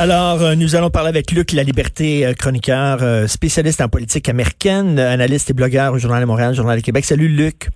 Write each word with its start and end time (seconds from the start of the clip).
Alors, 0.00 0.42
euh, 0.42 0.54
nous 0.54 0.76
allons 0.76 0.90
parler 0.90 1.08
avec 1.08 1.32
Luc 1.32 1.50
La 1.50 1.64
Liberté, 1.64 2.24
euh, 2.24 2.32
chroniqueur, 2.32 2.98
euh, 3.02 3.26
spécialiste 3.26 3.80
en 3.80 3.88
politique 3.88 4.28
américaine, 4.28 4.96
analyste 4.96 5.50
et 5.50 5.54
blogueur 5.54 5.92
au 5.92 5.98
Journal 5.98 6.20
de 6.20 6.26
Montréal, 6.26 6.54
Journal 6.54 6.78
de 6.78 6.84
Québec. 6.84 7.04
Salut 7.04 7.26
Luc. 7.26 7.68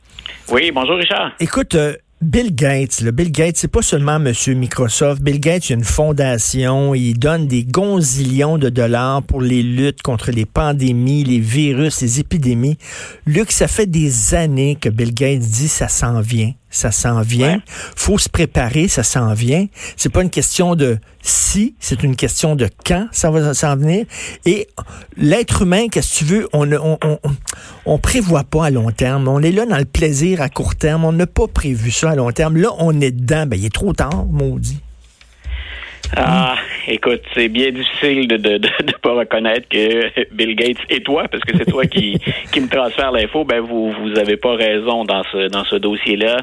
Oui, 0.49 0.71
bonjour 0.73 0.99
Richard. 0.99 1.33
Écoute, 1.41 1.77
Bill 2.21 2.55
Gates, 2.55 3.01
le 3.01 3.11
Bill 3.11 3.33
Gates, 3.33 3.57
c'est 3.57 3.67
pas 3.67 3.83
seulement 3.83 4.21
Monsieur 4.21 4.55
Microsoft. 4.55 5.21
Bill 5.21 5.41
Gates, 5.41 5.69
il 5.69 5.73
a 5.73 5.77
une 5.79 5.85
fondation, 5.85 6.95
il 6.95 7.19
donne 7.19 7.49
des 7.49 7.65
gonzillions 7.65 8.57
de 8.57 8.69
dollars 8.69 9.25
pour 9.25 9.43
les 9.43 9.65
luttes 9.65 10.03
contre 10.03 10.31
les 10.31 10.47
pandémies, 10.47 11.25
les 11.25 11.41
virus, 11.41 12.01
les 12.03 12.21
épidémies. 12.21 12.79
Luc, 13.27 13.51
ça 13.51 13.67
fait 13.67 13.87
des 13.87 14.37
années 14.37 14.79
que 14.81 14.91
Bill 14.91 15.13
Gates 15.13 15.41
dit 15.41 15.67
ça 15.67 15.89
s'en 15.89 16.21
vient 16.21 16.53
ça 16.73 16.91
s'en 16.91 17.21
vient. 17.21 17.63
Faut 17.95 18.19
se 18.19 18.29
préparer, 18.29 18.89
ça 18.89 19.05
s'en 19.05 19.33
vient. 19.35 19.67
C'est 19.97 20.09
pas 20.09 20.23
une 20.23 20.31
question 20.31 20.75
de 20.75 20.99
si, 21.23 21.77
c'est 21.79 22.03
une 22.03 22.17
question 22.17 22.57
de 22.57 22.69
quand 22.85 23.07
ça 23.13 23.31
va 23.31 23.55
s'en 23.55 23.77
venir. 23.77 24.07
Et 24.45 24.67
l'être 25.17 25.63
humain, 25.63 25.87
qu'est-ce 25.89 26.15
que 26.15 26.19
tu 26.19 26.25
veux, 26.25 26.49
on, 26.53 26.73
on, 26.73 26.99
on, 27.05 27.19
on, 27.87 27.99
prévoit 27.99 28.43
pas 28.43 28.67
à 28.67 28.71
long 28.71 28.91
terme. 28.91 29.29
On 29.29 29.41
est 29.41 29.53
là 29.53 29.67
dans 29.67 29.79
le 29.79 29.85
plaisir 29.85 30.41
à 30.41 30.49
court 30.49 30.75
terme. 30.75 31.05
On 31.05 31.13
n'a 31.13 31.27
pas 31.27 31.47
prévu 31.47 31.93
ça 31.93 32.11
à 32.11 32.17
long 32.17 32.33
terme. 32.33 32.57
Là, 32.57 32.71
on 32.79 33.01
est 33.01 33.13
dedans. 33.13 33.47
Ben, 33.47 33.57
il 33.57 33.67
est 33.67 33.75
trop 33.75 33.93
tard, 33.93 34.27
maudit. 34.27 34.81
Ah, 36.17 36.57
écoute, 36.89 37.23
c'est 37.35 37.49
bien 37.49 37.71
difficile 37.71 38.29
de 38.29 38.37
de, 38.37 38.59
de, 38.59 38.93
pas 39.01 39.13
reconnaître 39.15 39.67
que 39.69 40.35
Bill 40.35 40.55
Gates 40.55 40.85
et 40.91 41.03
toi, 41.03 41.25
parce 41.31 41.43
que 41.45 41.57
c'est 41.57 41.65
toi 41.65 41.87
qui, 41.87 42.19
qui 42.53 42.61
me 42.61 42.69
transfère 42.69 43.13
l'info, 43.13 43.45
ben 43.45 43.61
vous 43.61 43.91
vous 43.93 44.19
avez 44.19 44.37
pas 44.37 44.55
raison 44.55 45.05
dans 45.05 45.23
ce 45.33 45.49
dans 45.49 45.65
ce 45.65 45.77
dossier-là. 45.77 46.37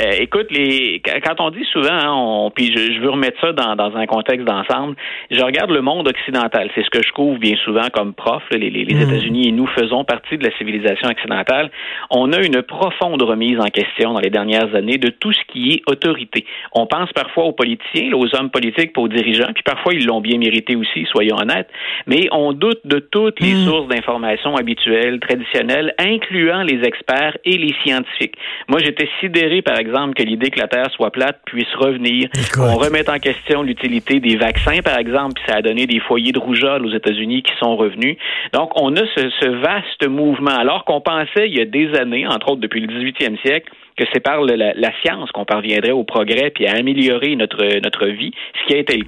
Euh, 0.00 0.12
écoute, 0.20 0.46
les 0.50 1.02
quand 1.24 1.40
on 1.40 1.50
dit 1.50 1.64
souvent, 1.72 1.92
hein, 1.92 2.12
on, 2.14 2.50
puis 2.50 2.72
je, 2.72 2.92
je, 2.92 3.00
veux 3.00 3.10
remettre 3.10 3.40
ça 3.40 3.52
dans, 3.52 3.74
dans 3.74 3.96
un 3.96 4.06
contexte 4.06 4.46
d'ensemble. 4.46 4.94
Je 5.30 5.42
regarde 5.42 5.70
le 5.70 5.80
monde 5.80 6.06
occidental, 6.06 6.70
c'est 6.74 6.84
ce 6.84 6.90
que 6.90 7.02
je 7.02 7.10
couvre 7.12 7.38
bien 7.38 7.56
souvent 7.64 7.88
comme 7.92 8.14
prof. 8.14 8.42
les, 8.52 8.70
les, 8.70 8.94
mm. 8.94 9.00
États-Unis 9.00 9.48
et 9.48 9.52
nous 9.52 9.66
faisons 9.66 10.04
partie 10.04 10.38
de 10.38 10.44
la 10.44 10.56
civilisation 10.56 11.08
occidentale. 11.08 11.70
On 12.10 12.32
a 12.32 12.40
une 12.42 12.62
profonde 12.62 13.22
remise 13.22 13.58
en 13.58 13.70
question 13.70 14.12
dans 14.12 14.20
les 14.20 14.30
dernières 14.30 14.72
années 14.74 14.98
de 14.98 15.08
tout 15.08 15.32
ce 15.32 15.40
qui 15.52 15.72
est 15.72 15.82
autorité. 15.90 16.44
On 16.72 16.86
pense 16.86 17.12
parfois 17.12 17.44
aux 17.44 17.52
politiciens, 17.52 18.12
aux 18.12 18.34
hommes 18.36 18.50
politiques 18.50 18.92
pour 18.92 19.08
dirigeants, 19.16 19.52
puis 19.54 19.62
parfois 19.64 19.94
ils 19.94 20.06
l'ont 20.06 20.20
bien 20.20 20.38
mérité 20.38 20.76
aussi, 20.76 21.06
soyons 21.10 21.36
honnêtes, 21.36 21.68
mais 22.06 22.28
on 22.32 22.52
doute 22.52 22.80
de 22.84 22.98
toutes 22.98 23.40
les 23.40 23.54
hmm. 23.54 23.66
sources 23.66 23.88
d'informations 23.88 24.56
habituelles, 24.56 25.20
traditionnelles, 25.20 25.94
incluant 25.98 26.62
les 26.62 26.82
experts 26.84 27.36
et 27.44 27.58
les 27.58 27.74
scientifiques. 27.82 28.34
Moi, 28.68 28.80
j'étais 28.80 29.08
sidéré, 29.20 29.62
par 29.62 29.78
exemple, 29.78 30.14
que 30.14 30.22
l'idée 30.22 30.50
que 30.50 30.60
la 30.60 30.68
Terre 30.68 30.90
soit 30.92 31.10
plate 31.10 31.40
puisse 31.46 31.72
revenir, 31.74 32.28
qu'on 32.54 32.76
remette 32.76 33.08
en 33.08 33.18
question 33.18 33.62
l'utilité 33.62 34.20
des 34.20 34.36
vaccins, 34.36 34.80
par 34.84 34.98
exemple, 34.98 35.34
puis 35.34 35.44
ça 35.46 35.56
a 35.56 35.62
donné 35.62 35.86
des 35.86 36.00
foyers 36.00 36.32
de 36.32 36.38
rougeole 36.38 36.84
aux 36.84 36.92
États-Unis 36.92 37.42
qui 37.42 37.52
sont 37.58 37.76
revenus. 37.76 38.16
Donc, 38.52 38.70
on 38.80 38.94
a 38.96 39.02
ce, 39.16 39.30
ce 39.40 39.48
vaste 39.48 40.06
mouvement, 40.08 40.56
alors 40.56 40.84
qu'on 40.84 41.00
pensait 41.00 41.48
il 41.48 41.56
y 41.56 41.60
a 41.60 41.64
des 41.64 41.94
années, 41.94 42.26
entre 42.26 42.50
autres 42.50 42.60
depuis 42.60 42.80
le 42.80 42.88
18e 42.88 43.40
siècle, 43.40 43.70
que 43.96 44.04
c'est 44.12 44.20
par 44.20 44.42
la, 44.42 44.74
la 44.74 44.92
science 45.02 45.30
qu'on 45.32 45.44
parviendrait 45.44 45.92
au 45.92 46.04
progrès 46.04 46.50
puis 46.50 46.66
à 46.66 46.72
améliorer 46.72 47.34
notre 47.36 47.80
notre 47.82 48.06
vie, 48.06 48.32
ce 48.60 48.66
qui 48.66 48.74
a 48.74 48.78
été 48.78 48.96
le 48.96 49.04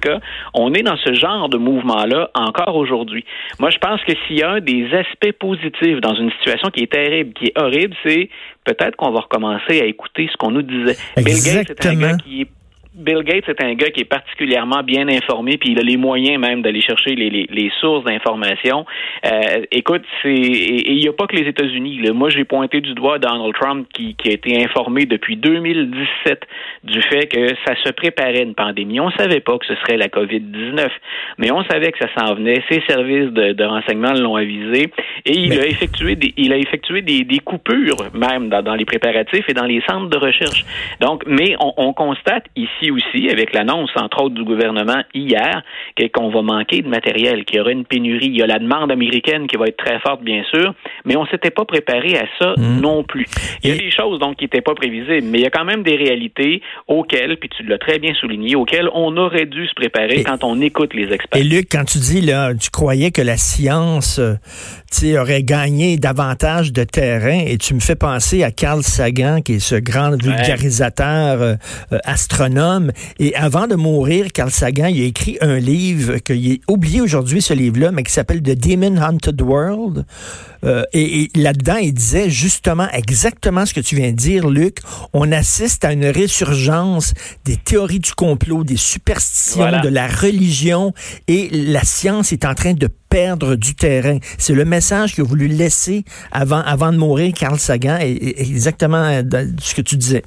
On 0.53 0.73
est 0.73 0.83
dans 0.83 0.97
ce 0.97 1.13
genre 1.13 1.49
de 1.49 1.57
mouvement-là 1.57 2.29
encore 2.35 2.75
aujourd'hui. 2.75 3.25
Moi, 3.59 3.69
je 3.69 3.77
pense 3.77 4.01
que 4.03 4.13
s'il 4.27 4.37
y 4.37 4.43
a 4.43 4.51
un 4.51 4.59
des 4.59 4.87
aspects 4.93 5.37
positifs 5.39 6.01
dans 6.01 6.15
une 6.15 6.31
situation 6.31 6.69
qui 6.69 6.83
est 6.83 6.91
terrible, 6.91 7.33
qui 7.33 7.47
est 7.47 7.57
horrible, 7.57 7.95
c'est 8.03 8.29
peut-être 8.63 8.95
qu'on 8.95 9.11
va 9.11 9.21
recommencer 9.21 9.81
à 9.81 9.85
écouter 9.85 10.29
ce 10.31 10.37
qu'on 10.37 10.51
nous 10.51 10.61
disait. 10.61 10.97
Bill 11.17 11.41
Gates, 11.43 11.67
c'est 11.79 11.85
un 11.87 11.95
gars 11.95 12.17
qui 12.17 12.41
est 12.41 12.47
Bill 12.95 13.21
Gates 13.23 13.47
est 13.47 13.63
un 13.63 13.75
gars 13.75 13.91
qui 13.91 14.01
est 14.01 14.09
particulièrement 14.09 14.81
bien 14.81 15.07
informé, 15.07 15.57
puis 15.57 15.71
il 15.71 15.79
a 15.79 15.83
les 15.83 15.95
moyens 15.95 16.39
même 16.39 16.63
d'aller 16.63 16.81
chercher 16.81 17.15
les, 17.15 17.29
les, 17.29 17.47
les 17.51 17.71
sources 17.79 18.03
d'information. 18.03 18.85
Euh, 19.27 19.61
écoute, 19.71 20.01
c'est 20.23 20.33
et 20.33 20.91
il 20.93 20.99
n'y 20.99 21.07
a 21.07 21.13
pas 21.13 21.27
que 21.27 21.35
les 21.35 21.47
États-Unis. 21.47 22.01
Moi, 22.13 22.29
j'ai 22.29 22.45
pointé 22.45 22.81
du 22.81 22.95
doigt 22.95 23.19
Donald 23.19 23.53
Trump 23.53 23.87
qui, 23.93 24.15
qui 24.15 24.29
a 24.29 24.33
été 24.33 24.63
informé 24.63 25.05
depuis 25.05 25.37
2017 25.37 26.41
du 26.83 27.01
fait 27.03 27.27
que 27.27 27.49
ça 27.65 27.75
se 27.83 27.91
préparait 27.91 28.41
une 28.41 28.55
pandémie. 28.55 28.99
On 28.99 29.11
savait 29.11 29.39
pas 29.39 29.57
que 29.59 29.67
ce 29.67 29.75
serait 29.75 29.97
la 29.97 30.07
COVID-19, 30.07 30.89
mais 31.37 31.51
on 31.51 31.63
savait 31.65 31.91
que 31.91 31.99
ça 31.99 32.09
s'en 32.17 32.33
venait. 32.33 32.63
Ses 32.71 32.81
services 32.87 33.31
de, 33.31 33.53
de 33.53 33.63
renseignement 33.63 34.13
l'ont 34.13 34.35
avisé 34.35 34.91
et 35.25 35.33
il 35.33 35.59
a 35.59 35.67
effectué 35.67 36.15
des, 36.15 36.33
il 36.37 36.51
a 36.53 36.57
effectué 36.57 37.03
des, 37.03 37.23
des 37.23 37.39
coupures 37.39 37.97
même 38.15 38.49
dans, 38.49 38.63
dans, 38.63 38.75
les 38.75 38.85
préparatifs 38.85 39.47
et 39.47 39.53
dans 39.53 39.65
les 39.65 39.81
centres 39.87 40.09
de 40.09 40.17
recherche. 40.17 40.65
Donc, 41.01 41.23
mais 41.27 41.55
on, 41.59 41.73
on 41.77 41.93
constate 41.93 42.45
ici 42.55 42.78
aussi, 42.89 43.29
avec 43.29 43.53
l'annonce, 43.53 43.91
entre 43.95 44.23
autres, 44.23 44.35
du 44.35 44.43
gouvernement 44.43 45.01
hier, 45.13 45.63
qu'on 46.13 46.29
va 46.29 46.41
manquer 46.41 46.81
de 46.81 46.87
matériel, 46.87 47.43
qu'il 47.45 47.57
y 47.57 47.59
aura 47.59 47.71
une 47.71 47.85
pénurie. 47.85 48.27
Il 48.27 48.37
y 48.37 48.41
a 48.41 48.47
la 48.47 48.59
demande 48.59 48.91
américaine 48.91 49.47
qui 49.47 49.57
va 49.57 49.65
être 49.67 49.77
très 49.77 49.99
forte, 49.99 50.23
bien 50.23 50.43
sûr, 50.49 50.73
mais 51.05 51.17
on 51.17 51.25
s'était 51.27 51.51
pas 51.51 51.65
préparé 51.65 52.17
à 52.17 52.25
ça 52.39 52.53
hmm. 52.57 52.79
non 52.79 53.03
plus. 53.03 53.25
Il 53.63 53.69
y 53.69 53.73
a 53.73 53.77
des 53.77 53.91
choses, 53.91 54.19
donc, 54.19 54.37
qui 54.37 54.45
n'étaient 54.45 54.61
pas 54.61 54.75
prévisibles, 54.75 55.25
mais 55.25 55.39
il 55.39 55.43
y 55.43 55.47
a 55.47 55.49
quand 55.49 55.65
même 55.65 55.83
des 55.83 55.95
réalités 55.95 56.61
auxquelles, 56.87 57.37
puis 57.37 57.49
tu 57.49 57.63
l'as 57.63 57.77
très 57.77 57.99
bien 57.99 58.13
souligné, 58.13 58.55
auxquelles 58.55 58.89
on 58.93 59.15
aurait 59.17 59.45
dû 59.45 59.67
se 59.67 59.73
préparer 59.73 60.23
quand 60.23 60.43
on 60.43 60.61
écoute 60.61 60.93
les 60.93 61.11
experts. 61.11 61.41
Et 61.41 61.43
Luc, 61.43 61.67
quand 61.71 61.85
tu 61.85 61.97
dis, 61.97 62.21
là, 62.21 62.53
tu 62.53 62.69
croyais 62.69 63.11
que 63.11 63.21
la 63.21 63.37
science, 63.37 64.19
euh, 64.19 64.35
tu 64.91 65.17
aurait 65.17 65.43
gagné 65.43 65.97
davantage 65.97 66.71
de 66.71 66.83
terrain, 66.83 67.43
et 67.45 67.57
tu 67.57 67.73
me 67.73 67.79
fais 67.79 67.95
penser 67.95 68.43
à 68.43 68.51
Carl 68.51 68.83
Sagan, 68.83 69.41
qui 69.41 69.55
est 69.55 69.59
ce 69.59 69.75
grand 69.75 70.11
vulgarisateur 70.11 71.41
euh, 71.41 71.55
euh, 71.91 71.97
astronome, 72.05 72.68
et 73.19 73.35
avant 73.35 73.67
de 73.67 73.75
mourir, 73.75 74.27
Carl 74.33 74.51
Sagan, 74.51 74.87
il 74.87 75.01
a 75.01 75.05
écrit 75.05 75.37
un 75.41 75.59
livre 75.59 76.17
qu'il 76.17 76.51
est 76.51 76.61
oublié 76.67 77.01
aujourd'hui, 77.01 77.41
ce 77.41 77.53
livre-là, 77.53 77.91
mais 77.91 78.03
qui 78.03 78.11
s'appelle 78.11 78.41
The 78.41 78.55
Demon 78.55 78.97
Haunted 78.97 79.41
World. 79.41 80.05
Euh, 80.65 80.83
et, 80.93 81.29
là-dedans, 81.35 81.77
il 81.77 81.93
disait 81.93 82.29
justement 82.29 82.87
exactement 82.91 83.65
ce 83.65 83.73
que 83.73 83.79
tu 83.79 83.95
viens 83.95 84.11
de 84.11 84.15
dire, 84.15 84.49
Luc. 84.49 84.79
On 85.13 85.31
assiste 85.31 85.85
à 85.85 85.93
une 85.93 86.05
résurgence 86.05 87.13
des 87.45 87.55
théories 87.55 87.99
du 87.99 88.13
complot, 88.13 88.63
des 88.63 88.77
superstitions, 88.77 89.81
de 89.81 89.89
la 89.89 90.07
religion, 90.07 90.93
et 91.27 91.49
la 91.51 91.83
science 91.83 92.33
est 92.33 92.45
en 92.45 92.55
train 92.55 92.73
de 92.73 92.89
perdre 93.09 93.55
du 93.55 93.75
terrain. 93.75 94.19
C'est 94.37 94.53
le 94.53 94.65
message 94.65 95.15
qu'il 95.15 95.23
a 95.23 95.27
voulu 95.27 95.47
laisser 95.47 96.03
avant, 96.31 96.61
avant 96.61 96.91
de 96.91 96.97
mourir, 96.97 97.33
Carl 97.33 97.57
Sagan, 97.57 97.97
et 98.01 98.41
exactement 98.41 99.03
euh, 99.03 99.23
ce 99.59 99.75
que 99.75 99.81
tu 99.81 99.95
disais. 99.97 100.23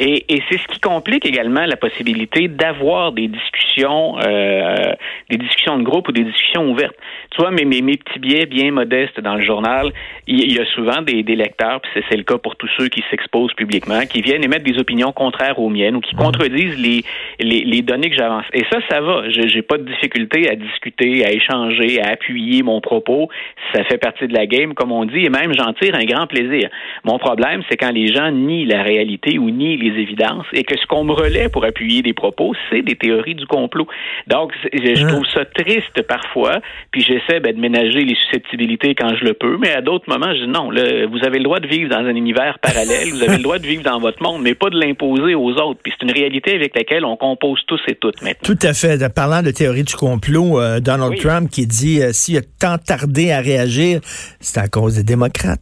Et, 0.00 0.24
et 0.28 0.42
c'est 0.48 0.58
ce 0.58 0.66
qui 0.68 0.80
complique 0.80 1.26
également 1.26 1.64
la 1.66 1.76
possibilité 1.76 2.48
d'avoir 2.48 3.12
des 3.12 3.28
discussions, 3.28 4.18
euh, 4.20 4.92
des 5.30 5.36
discussions 5.36 5.78
de 5.78 5.82
groupe 5.82 6.08
ou 6.08 6.12
des 6.12 6.24
discussions 6.24 6.70
ouvertes. 6.70 6.96
Tu 7.30 7.40
vois, 7.40 7.50
mes, 7.50 7.64
mes, 7.64 7.80
mes 7.80 7.96
petits 7.96 8.18
biais 8.18 8.46
bien 8.46 8.70
modestes 8.70 9.20
dans 9.20 9.34
le 9.34 9.42
journal, 9.42 9.92
il, 10.26 10.52
y 10.52 10.58
a 10.58 10.64
souvent 10.66 11.02
des, 11.02 11.22
des 11.22 11.36
lecteurs, 11.36 11.80
puis 11.80 11.90
c'est 12.08 12.16
le 12.16 12.22
cas 12.22 12.38
pour 12.38 12.56
tous 12.56 12.70
ceux 12.78 12.88
qui 12.88 13.02
s'exposent 13.10 13.54
publiquement, 13.54 14.00
qui 14.06 14.22
viennent 14.22 14.44
émettre 14.44 14.64
des 14.64 14.78
opinions 14.78 15.12
contraires 15.12 15.58
aux 15.58 15.68
miennes 15.68 15.96
ou 15.96 16.00
qui 16.00 16.14
contredisent 16.14 16.78
les, 16.78 17.02
les, 17.40 17.64
les 17.64 17.82
données 17.82 18.10
que 18.10 18.16
j'avance. 18.16 18.44
Et 18.52 18.64
ça, 18.70 18.78
ça 18.88 19.00
va. 19.00 19.28
J'ai 19.28 19.62
pas 19.62 19.78
de 19.78 19.84
difficulté 19.84 20.48
à 20.50 20.56
discuter, 20.56 21.24
à 21.24 21.32
échanger, 21.32 22.00
à 22.00 22.10
appuyer 22.10 22.62
mon 22.62 22.80
propos. 22.80 23.28
Ça 23.72 23.84
fait 23.84 23.98
partie 23.98 24.28
de 24.28 24.34
la 24.34 24.46
game, 24.46 24.74
comme 24.74 24.92
on 24.92 25.04
dit, 25.04 25.24
et 25.24 25.30
même 25.30 25.52
j'en 25.54 25.72
tire 25.72 25.94
un 25.94 26.04
grand 26.04 26.26
plaisir. 26.26 26.68
Mon 27.04 27.18
problème, 27.18 27.62
c'est 27.68 27.76
quand 27.76 27.92
les 27.92 28.12
gens 28.12 28.30
nient 28.30 28.66
la 28.66 28.82
réalité 28.82 29.38
ou 29.38 29.50
nient 29.50 29.63
les 29.76 30.00
évidences 30.00 30.46
et 30.52 30.64
que 30.64 30.76
ce 30.76 30.86
qu'on 30.86 31.04
me 31.04 31.12
relaie 31.12 31.48
pour 31.48 31.64
appuyer 31.64 32.02
des 32.02 32.12
propos, 32.12 32.54
c'est 32.70 32.82
des 32.82 32.96
théories 32.96 33.34
du 33.34 33.46
complot. 33.46 33.86
Donc, 34.26 34.52
je, 34.72 35.04
ah. 35.04 35.08
trouve 35.08 35.26
ça 35.32 35.44
triste 35.44 36.02
parfois, 36.02 36.60
puis 36.90 37.02
j'essaie 37.02 37.40
ben, 37.40 37.54
de 37.54 37.60
ménager 37.60 38.04
les 38.04 38.14
susceptibilités 38.14 38.94
quand 38.94 39.14
je 39.16 39.24
le 39.24 39.34
peux, 39.34 39.56
mais 39.58 39.72
à 39.72 39.80
d'autres 39.80 40.08
moments, 40.08 40.32
je 40.34 40.44
dis 40.44 40.50
non, 40.50 40.70
là, 40.70 41.06
vous 41.06 41.24
avez 41.24 41.38
le 41.38 41.44
droit 41.44 41.60
de 41.60 41.66
vivre 41.66 41.90
dans 41.90 42.04
un 42.04 42.14
univers 42.14 42.58
parallèle, 42.60 43.10
vous 43.10 43.22
avez 43.22 43.36
le 43.36 43.42
droit 43.42 43.58
de 43.58 43.66
vivre 43.66 43.82
dans 43.82 43.98
votre 43.98 44.22
monde, 44.22 44.42
mais 44.42 44.54
pas 44.54 44.70
de 44.70 44.78
l'imposer 44.78 45.34
aux 45.34 45.52
autres. 45.52 45.80
Puis 45.82 45.92
c'est 45.98 46.06
une 46.06 46.12
réalité 46.12 46.54
avec 46.54 46.76
laquelle 46.76 47.04
on 47.04 47.16
compose 47.16 47.60
tous 47.66 47.80
et 47.88 47.94
toutes 47.94 48.22
maintenant. 48.22 48.54
Tout 48.54 48.58
à 48.66 48.72
fait. 48.72 49.02
Parlant 49.14 49.42
de 49.42 49.50
théorie 49.50 49.84
du 49.84 49.94
complot, 49.94 50.60
euh, 50.60 50.80
Donald 50.80 51.16
Trump 51.18 51.50
qui 51.50 51.66
dit 51.66 52.02
euh, 52.02 52.12
s'il 52.12 52.36
a 52.38 52.42
tant 52.58 52.78
tardé 52.78 53.32
à 53.32 53.40
réagir, 53.40 54.00
c'est 54.40 54.58
à 54.58 54.68
cause 54.68 54.96
des 54.96 55.04
démocrates. 55.04 55.60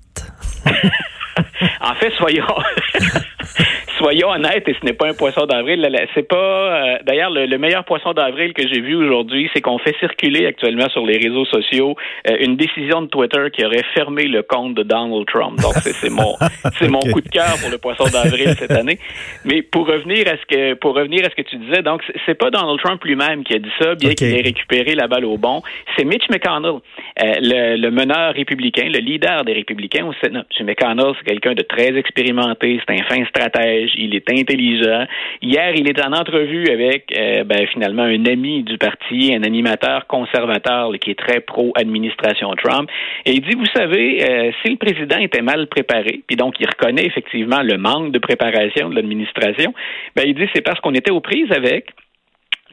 En 1.83 1.95
fait, 1.95 2.13
soyons 2.13 2.47
soyons 3.99 4.31
honnêtes, 4.31 4.69
et 4.69 4.75
ce 4.81 4.85
n'est 4.85 4.93
pas 4.93 5.09
un 5.09 5.15
poisson 5.15 5.47
d'avril. 5.47 5.89
C'est 6.15 6.27
pas. 6.27 6.37
Euh, 6.37 6.99
d'ailleurs, 7.05 7.31
le, 7.31 7.59
meilleur 7.59 7.85
poisson 7.85 8.13
d'avril 8.13 8.53
que 8.53 8.63
j'ai 8.67 8.81
vu 8.81 8.97
aujourd'hui, 8.97 9.51
c'est 9.55 9.61
qu'on 9.61 9.79
fait 9.79 9.95
circuler 9.99 10.47
actuellement 10.47 10.89
sur 10.89 11.07
les 11.07 11.19
réseaux 11.19 11.45
sociaux 11.45 11.97
euh, 12.29 12.37
une 12.41 12.57
décision 12.57 13.03
de 13.03 13.07
Twitter 13.07 13.47
qui 13.53 13.65
aurait 13.65 13.85
fermé 13.95 14.25
le 14.25 14.43
compte 14.43 14.75
de 14.75 14.83
Donald 14.83 15.27
Trump. 15.27 15.61
Donc 15.61 15.75
c'est 15.75 16.11
mon 16.11 16.35
c'est 16.79 16.89
mon 16.89 17.01
coup 17.13 17.21
de 17.21 17.29
cœur 17.29 17.55
pour 17.61 17.71
le 17.71 17.79
poisson 17.79 18.05
d'avril 18.05 18.55
cette 18.59 18.73
année. 18.73 18.99
Mais 19.45 19.63
pour 19.63 19.87
revenir 19.87 20.27
à 20.29 20.37
ce 20.37 20.47
que 20.47 20.75
pour 20.75 20.95
revenir 20.95 21.25
à 21.25 21.31
ce 21.31 21.35
que 21.35 21.43
tu 21.43 21.57
disais, 21.57 21.83
donc 21.83 22.03
c'est 22.27 22.35
pas 22.35 22.51
Donald 22.51 22.81
Trump 22.83 23.03
lui-même 23.05 23.45
qui 23.45 23.55
a 23.55 23.59
dit 23.59 23.73
ça, 23.81 23.95
bien 23.95 24.15
qu'il 24.15 24.35
ait 24.35 24.43
récupéré 24.43 24.95
la 24.95 25.07
balle 25.07 25.25
au 25.25 25.37
bon. 25.37 25.63
C'est 25.97 26.05
Mitch 26.05 26.29
McConnell, 26.31 26.81
euh, 27.23 27.35
le, 27.41 27.77
le, 27.77 27.91
meneur 27.91 28.35
républicain, 28.35 28.89
le 28.89 28.99
leader 28.99 29.45
des 29.45 29.53
républicains 29.53 30.07
au 30.07 30.13
Sénat. 30.23 30.45
M. 30.59 30.67
McConnell, 30.67 31.13
c'est 31.19 31.27
quelqu'un 31.27 31.55
de 31.55 31.63
très 31.73 31.97
expérimenté, 31.97 32.81
c'est 32.87 32.95
un 32.95 33.05
fin 33.05 33.25
stratège, 33.27 33.93
il 33.97 34.15
est 34.15 34.31
intelligent. 34.31 35.07
Hier, 35.41 35.73
il 35.75 35.89
est 35.89 36.01
en 36.05 36.13
entrevue 36.13 36.69
avec 36.69 37.13
euh, 37.17 37.45
ben, 37.45 37.67
finalement 37.73 38.03
un 38.03 38.25
ami 38.27 38.63
du 38.63 38.79
parti, 38.79 39.35
un 39.35 39.43
animateur 39.43 40.07
conservateur 40.07 40.93
qui 41.01 41.11
est 41.11 41.19
très 41.19 41.41
pro-administration 41.41 42.55
Trump. 42.57 42.91
Et 43.25 43.33
il 43.33 43.41
dit, 43.41 43.57
vous 43.57 43.73
savez, 43.75 44.23
euh, 44.23 44.51
si 44.63 44.71
le 44.71 44.77
président 44.77 45.19
était 45.19 45.43
mal 45.43 45.67
préparé, 45.67 46.21
puis 46.27 46.37
donc 46.37 46.55
il 46.61 46.67
reconnaît 46.67 47.07
effectivement 47.07 47.63
le 47.63 47.79
manque 47.79 48.13
de 48.13 48.19
préparation 48.19 48.91
de 48.91 48.95
l'administration, 48.95 49.73
ben, 50.15 50.25
il 50.27 50.35
dit 50.35 50.49
c'est 50.55 50.63
parce 50.63 50.81
qu'on 50.81 50.95
était 50.95 51.11
aux 51.11 51.21
prises 51.21 51.51
avec 51.53 51.87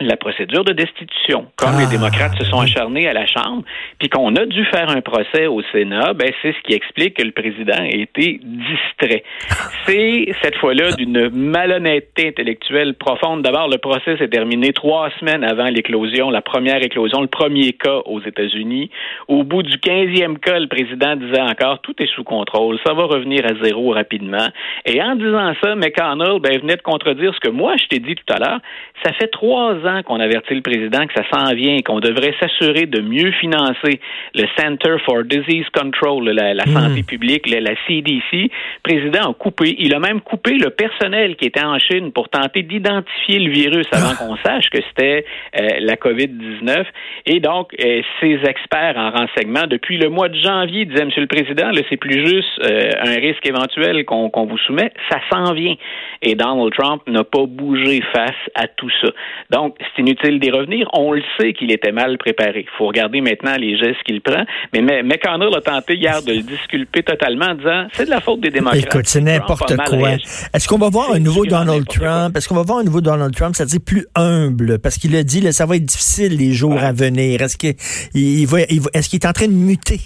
la 0.01 0.17
procédure 0.17 0.63
de 0.63 0.73
destitution. 0.73 1.47
Comme 1.55 1.77
les 1.77 1.85
ah. 1.87 1.91
démocrates 1.91 2.37
se 2.37 2.45
sont 2.45 2.59
acharnés 2.59 3.07
à 3.07 3.13
la 3.13 3.25
Chambre, 3.25 3.63
puis 3.99 4.09
qu'on 4.09 4.35
a 4.35 4.45
dû 4.45 4.65
faire 4.65 4.89
un 4.89 5.01
procès 5.01 5.47
au 5.47 5.61
Sénat, 5.71 6.13
ben 6.13 6.31
c'est 6.41 6.53
ce 6.53 6.61
qui 6.63 6.73
explique 6.73 7.15
que 7.15 7.23
le 7.23 7.31
président 7.31 7.77
a 7.77 7.87
été 7.87 8.39
distrait. 8.43 9.23
C'est 9.85 10.33
cette 10.43 10.55
fois-là 10.57 10.91
d'une 10.91 11.29
malhonnêteté 11.29 12.27
intellectuelle 12.27 12.93
profonde. 12.93 13.41
D'abord, 13.41 13.67
le 13.67 13.77
procès 13.77 14.17
s'est 14.17 14.27
terminé 14.27 14.71
trois 14.71 15.09
semaines 15.19 15.43
avant 15.43 15.65
l'éclosion, 15.65 16.29
la 16.29 16.41
première 16.41 16.83
éclosion, 16.83 17.21
le 17.21 17.27
premier 17.27 17.73
cas 17.73 18.01
aux 18.05 18.21
États-Unis. 18.21 18.91
Au 19.27 19.43
bout 19.43 19.63
du 19.63 19.79
quinzième 19.79 20.37
cas, 20.37 20.59
le 20.59 20.67
président 20.67 21.15
disait 21.15 21.41
encore 21.41 21.81
tout 21.81 21.95
est 22.01 22.13
sous 22.13 22.23
contrôle, 22.23 22.77
ça 22.85 22.93
va 22.93 23.05
revenir 23.05 23.45
à 23.45 23.55
zéro 23.63 23.91
rapidement. 23.91 24.47
Et 24.85 25.01
en 25.01 25.15
disant 25.15 25.53
ça, 25.63 25.75
McConnell 25.75 26.39
ben, 26.39 26.59
venait 26.59 26.77
de 26.77 26.81
contredire 26.81 27.33
ce 27.33 27.39
que 27.39 27.49
moi 27.49 27.75
je 27.77 27.85
t'ai 27.85 27.99
dit 27.99 28.15
tout 28.15 28.33
à 28.33 28.37
l'heure. 28.37 28.59
Ça 29.03 29.13
fait 29.13 29.27
trois 29.27 29.73
ans 29.73 29.88
qu'on 30.05 30.19
avertit 30.19 30.55
le 30.55 30.61
président 30.61 31.05
que 31.05 31.13
ça 31.13 31.23
s'en 31.31 31.53
vient 31.53 31.75
et 31.75 31.83
qu'on 31.83 31.99
devrait 31.99 32.33
s'assurer 32.39 32.85
de 32.85 33.01
mieux 33.01 33.31
financer 33.33 33.99
le 34.35 34.45
Center 34.57 34.95
for 35.05 35.23
Disease 35.23 35.65
Control, 35.73 36.29
la, 36.29 36.53
hmm. 36.53 36.69
santé 36.69 37.03
publique, 37.03 37.49
la, 37.49 37.73
CDC. 37.87 38.31
Le 38.33 38.49
président 38.83 39.31
a 39.31 39.33
coupé. 39.33 39.75
Il 39.79 39.93
a 39.93 39.99
même 39.99 40.21
coupé 40.21 40.53
le 40.53 40.69
personnel 40.69 41.35
qui 41.35 41.45
était 41.45 41.63
en 41.63 41.77
Chine 41.79 42.11
pour 42.11 42.29
tenter 42.29 42.63
d'identifier 42.63 43.39
le 43.39 43.51
virus 43.51 43.87
avant 43.91 44.13
ah. 44.13 44.15
qu'on 44.17 44.35
sache 44.37 44.69
que 44.69 44.79
c'était 44.87 45.25
euh, 45.59 45.67
la 45.79 45.95
COVID-19. 45.95 46.85
Et 47.25 47.39
donc, 47.39 47.73
euh, 47.83 48.01
ces 48.19 48.39
experts 48.45 48.95
en 48.97 49.11
renseignement, 49.11 49.67
depuis 49.67 49.97
le 49.97 50.09
mois 50.09 50.29
de 50.29 50.37
janvier, 50.39 50.85
disaient, 50.85 51.05
Monsieur 51.05 51.21
le 51.21 51.27
Président, 51.27 51.71
c'est 51.89 51.97
plus 51.97 52.25
juste 52.25 52.59
euh, 52.63 52.91
un 53.01 53.15
risque 53.15 53.45
éventuel 53.45 54.05
qu'on 54.05 54.45
vous 54.45 54.57
soumet, 54.59 54.91
ça 55.09 55.19
s'en 55.31 55.53
vient. 55.53 55.75
Et 56.21 56.35
Donald 56.35 56.73
Trump 56.77 57.01
n'a 57.07 57.23
pas 57.23 57.45
bougé 57.45 58.01
face 58.13 58.35
à 58.55 58.67
tout 58.67 58.89
ça. 59.01 59.09
Donc, 59.49 59.75
c'est 59.79 60.01
inutile 60.01 60.39
d'y 60.39 60.51
revenir. 60.51 60.87
On 60.93 61.13
le 61.13 61.21
sait 61.39 61.53
qu'il 61.53 61.71
était 61.71 61.91
mal 61.91 62.17
préparé. 62.17 62.65
Il 62.67 62.77
faut 62.77 62.87
regarder 62.87 63.21
maintenant 63.21 63.55
les 63.57 63.77
gestes 63.77 64.01
qu'il 64.05 64.21
prend. 64.21 64.43
Mais 64.73 64.81
McConnell 64.81 65.55
a 65.55 65.61
tenté 65.61 65.95
hier 65.95 66.21
de 66.21 66.33
le 66.33 66.41
disculper 66.41 67.03
totalement 67.03 67.47
en 67.47 67.55
disant 67.55 67.87
c'est 67.93 68.05
de 68.05 68.09
la 68.09 68.21
faute 68.21 68.41
des 68.41 68.49
démocrates. 68.49 68.83
Écoute, 68.83 69.07
c'est 69.07 69.21
n'importe 69.21 69.75
quoi. 69.77 70.11
Est-ce 70.53 70.67
qu'on 70.67 70.77
va 70.77 70.89
voir 70.89 71.13
un 71.13 71.19
nouveau 71.19 71.45
Donald 71.45 71.87
Trump? 71.87 72.35
Est-ce 72.35 72.47
qu'on 72.47 72.55
va 72.55 72.63
voir 72.63 72.79
un 72.79 72.83
nouveau 72.83 73.01
Donald 73.01 73.33
Trump, 73.35 73.55
c'est-à-dire 73.55 73.79
plus 73.85 74.05
humble? 74.15 74.79
Parce 74.79 74.97
qu'il 74.97 75.15
a 75.15 75.23
dit, 75.23 75.41
là, 75.41 75.51
ça 75.51 75.65
va 75.65 75.75
être 75.75 75.85
difficile 75.85 76.37
les 76.37 76.53
jours 76.53 76.79
à 76.79 76.91
venir. 76.91 77.41
Est-ce 77.41 77.57
qu'il 77.57 77.75
est-ce 78.13 79.09
qu'il 79.09 79.19
est 79.19 79.27
en 79.27 79.33
train 79.33 79.47
de 79.47 79.53
muter? 79.53 79.99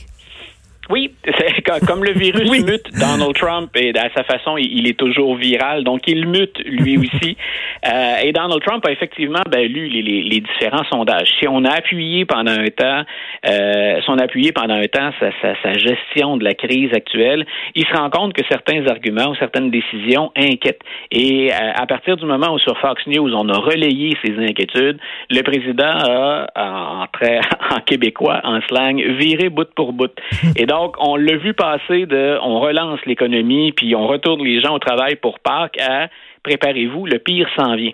Oui, 0.90 1.14
comme 1.88 2.04
le 2.04 2.12
virus 2.12 2.50
mute, 2.50 2.86
Donald 3.00 3.36
Trump, 3.36 3.70
et 3.76 3.92
à 3.98 4.10
sa 4.16 4.24
façon, 4.24 4.58
il 4.58 4.88
est 4.88 4.98
toujours 4.98 5.36
viral, 5.36 5.84
donc 5.84 6.02
il 6.08 6.28
mute 6.28 6.60
lui 6.66 6.98
aussi. 6.98 7.38
Euh, 7.86 8.18
et 8.24 8.32
Donald 8.32 8.62
Trump 8.64 8.86
a 8.88 8.92
effectivement 8.92 9.42
ben, 9.50 9.66
lu 9.66 9.88
les, 9.88 10.02
les, 10.02 10.42
différents 10.42 10.86
sondages. 10.86 11.30
Si 11.40 11.48
on 11.48 11.64
a 11.66 11.72
appuyé 11.72 12.26
pendant 12.26 12.52
un 12.52 12.68
temps, 12.68 13.04
euh, 13.48 14.02
si 14.02 14.10
on 14.10 14.18
a 14.18 14.24
appuyé 14.24 14.52
pendant 14.52 14.76
un 14.76 14.88
temps 14.88 15.12
sa, 15.20 15.32
sa, 15.42 15.62
sa, 15.62 15.74
gestion 15.74 16.38
de 16.38 16.44
la 16.44 16.54
crise 16.54 16.94
actuelle, 16.94 17.46
il 17.76 17.86
se 17.86 17.94
rend 17.94 18.10
compte 18.10 18.34
que 18.34 18.44
certains 18.50 18.86
arguments 18.88 19.32
ou 19.32 19.36
certaines 19.36 19.70
décisions 19.70 20.32
inquiètent. 20.36 20.82
Et 21.12 21.52
euh, 21.52 21.72
à 21.76 21.86
partir 21.86 22.16
du 22.18 22.26
moment 22.26 22.54
où 22.54 22.60
sur 22.60 22.78
Fox 22.80 23.06
News 23.08 23.34
on 23.34 23.50
a 23.50 23.58
relayé 23.58 24.18
ces 24.24 24.38
inquiétudes, 24.38 25.00
le 25.30 25.42
président 25.42 25.84
a, 25.84 26.48
en, 26.56 27.08
très, 27.12 27.40
en 27.72 27.80
québécois, 27.82 28.42
en 28.44 28.62
slang, 28.62 29.02
viré 29.18 29.50
bout 29.50 29.68
pour 29.76 29.94
bout. 29.94 30.14
Et 30.56 30.66
donc, 30.66 30.96
on 31.00 31.16
l'a 31.16 31.36
vu 31.38 31.53
passer 31.54 32.06
de 32.06 32.38
on 32.42 32.60
relance 32.60 33.00
l'économie, 33.06 33.72
puis 33.72 33.96
on 33.96 34.08
retourne 34.08 34.44
les 34.44 34.62
gens 34.62 34.76
au 34.76 34.80
travail 34.80 35.16
pour 35.16 35.40
Pâques 35.40 35.80
à 35.80 36.10
préparez-vous, 36.44 37.06
le 37.06 37.20
pire 37.20 37.48
s'en 37.58 37.76
vient. 37.76 37.92